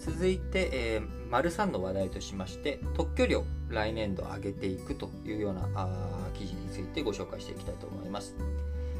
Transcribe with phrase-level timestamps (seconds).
[0.00, 5.88] 続いて、えー、丸3の話題としまして、特許料来年度上げていくというようなあ
[6.34, 8.34] 記事についてご紹介していきたいと思います。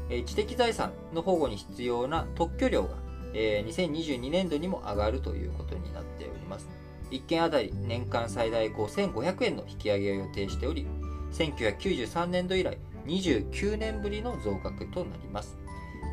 [0.09, 2.89] えー、知的財産の保護に必要な特許料が、
[3.33, 6.69] えー、2022年度にも上がるということになっております。
[7.09, 10.85] 1件あたり年間最大5500円の引き上げを予定しており、
[11.33, 15.57] 1993年度以来29年ぶりの増額となります。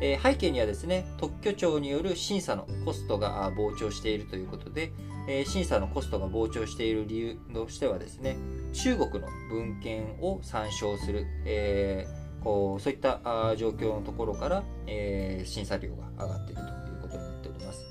[0.01, 4.91] えー、背景にはですね、特許庁による審査のコストが膨張しているということで、
[5.27, 8.37] えー、審査のコストが膨張している理由としてはですね、
[8.73, 13.19] 中国の文献を参照する、えー、こうそういった
[13.57, 17.85] 状況のところから、え審査料が上がっているということになっております。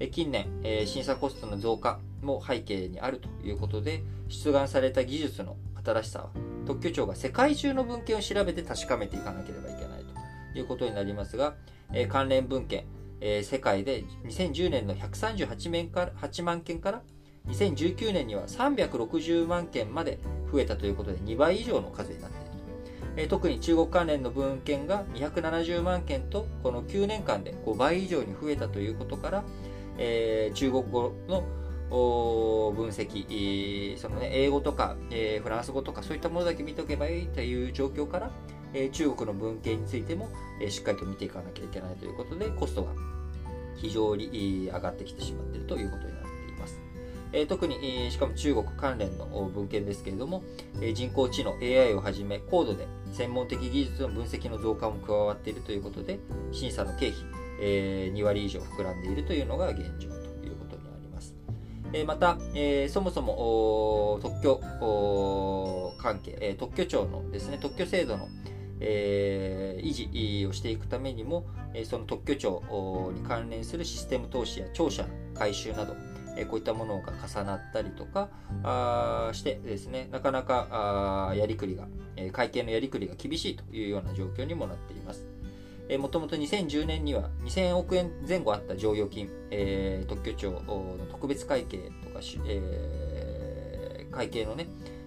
[0.00, 6.30] え近年、え審査コストの増加も背景にあるということで、出願された技術の新しさは、
[6.66, 9.85] 特許庁が世界中の文献を調べて確かめていかなければいけない
[10.58, 11.54] いうことになりますが、
[11.92, 12.84] えー、関連文献、
[13.20, 17.02] えー、世界で2010年の138万から8万件から
[17.48, 20.18] 2019年には360万件まで
[20.52, 22.56] 増えたということで2倍以上の数になっていると、
[23.16, 29.44] えー、特に中国関連の文献が270万件とこの9年間で5倍以上に増えたということから、
[29.98, 31.44] えー、中国語の
[31.88, 38.30] 分析、そのね、英語とか、えー、フランス語とかそういったものだけ見ておけばいいという状況から、
[38.74, 40.28] え中国の文献についても、
[40.68, 42.92] しっかりと見ていかなきゃいけないということで、コストが
[43.76, 46.80] 非常に上がってきてしまっているということになっています。
[47.48, 50.42] 特に、しかも中国関連の文献ですけれども、
[50.94, 56.18] 人工知能 AI をはじめ高度で専門的技術の分析の増加も加わっているということで、
[56.52, 57.14] 審査の経費、
[57.60, 60.14] え2割以上膨らんでいるというのが現状と
[60.46, 61.34] いうことになります。
[62.06, 62.38] また、
[62.88, 64.60] そもそも特許
[65.98, 68.28] 関係、特許庁のですね、特許制度の
[68.80, 71.46] 維持をしていくためにも、
[71.84, 75.94] その特許庁に関連するシステム投資や庁舎改修など、
[76.44, 78.28] こういったものが重なったりとか
[79.32, 81.88] してですね、なかなかやりくりが、
[82.32, 85.26] 会計のやりくりが厳しいというような状況にもなっています。
[85.98, 89.30] もともと2010年には2000億円前後あった剰余金、
[90.08, 92.20] 特許庁の特別会計とか、
[94.10, 94.66] 会計のね、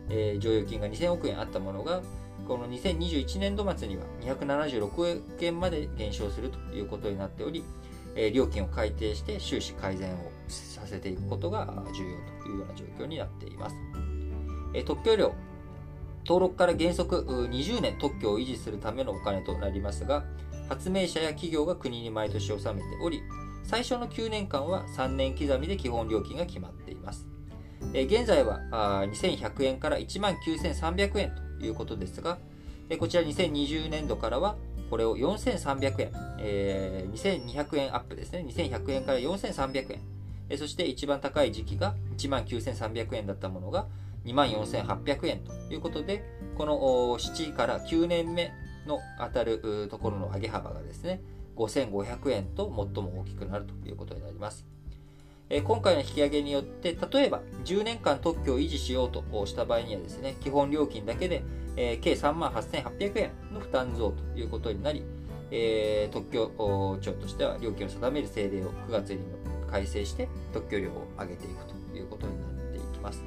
[0.09, 2.02] えー、剰余金が2000億円あったものが、
[2.49, 7.63] この2021年度末には276億円まで減少するということになっており、
[8.15, 13.75] え料金を改定して収支改善をさせていくことが重要というような状況になっています。
[14.73, 15.35] え特許料
[16.25, 20.25] 登録から原則20年特許を維持するためのお金となりますが、
[20.69, 23.21] 発明者や企業が国に毎年納めており、
[23.63, 27.27] 最初の9年間は3年刻みで基本料金が決まっています。
[27.93, 32.38] 現在は2100円から1 9300円ということですが、
[32.90, 34.56] えこちら2020年度からは
[34.90, 38.46] これを4300円、えー、2200円アップですね。
[38.47, 40.00] 2100円から4300円。
[40.50, 43.86] えそして一番高い時期が1万9300円だったものが
[44.25, 46.24] 24800円ということで、
[46.58, 46.78] この
[47.20, 48.52] 7から9年目
[48.88, 51.22] の当たるところの上げ幅がですね、
[51.56, 52.66] 5500円と
[52.96, 54.66] 最も大きくなるということになります。
[55.63, 61.43] 今回の引き上げによって、例えば10年間特許を維持しようとした場合にはですね、基本料金だけで、
[61.75, 65.03] 計3万8800円の負担増ということになり、
[66.11, 66.51] 特許
[67.01, 69.25] 庁としては料金を定める政令を9月に
[69.71, 73.23] 改正して特許料を上げていくということになっていきます。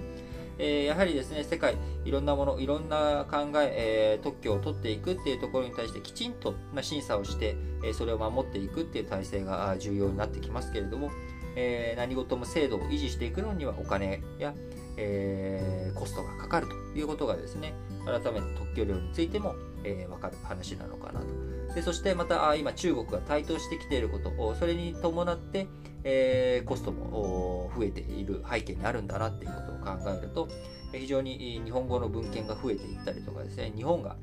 [0.59, 7.57] やはりですね、世界、いろんなもの、いろんな考え、特許を取っていくっていうところに対してきちんと審査をして、
[7.95, 11.11] それを守っていくっていう体制が重要になってきますけれども、
[11.57, 14.55] えー、何事も制度を維持していくのにはお金や、
[14.97, 19.55] えー、コストがかかるということがですね、改めて特許料についても、
[19.85, 21.27] えー、分かる話なのかなと。
[21.75, 25.67] でそしてまた今中国が台頭してきていること、それに伴って、
[26.05, 30.49] えー、コストも増えている背景にあるんだなっていうことを考えると、
[30.93, 34.17] 非常に日本語の文献が増えていったりとかですね、日本が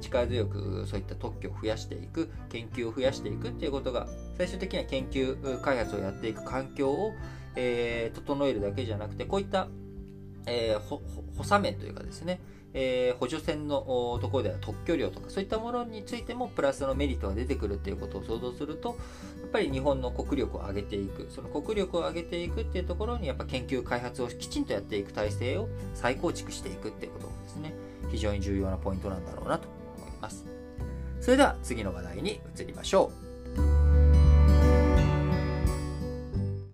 [0.00, 7.12] 力強くそういった特許を増やしていく、研究を増やしていくっていうことが、最終的には研究開発をやっていく環境を、
[7.54, 9.68] えー、整えるだけじゃなくて、こういった、
[10.48, 11.00] えー、補
[11.38, 12.40] 佐面というかですね、
[12.74, 18.94] えー、補助線のところでは特許料とかそういったものについてもプラスのメリットが出てくるっていうことを想像するとや
[19.46, 21.28] っぱり日本の国力を上げていく。
[21.30, 27.74] その国力を上げていくっていうところにやっぱ研究開発をきちんとやっていく体制を再構築していくっていうこともですね。
[28.10, 30.46] 非常に重要なポイントなんだろうなと思います。
[31.20, 33.27] それでは次の話題に移りましょう。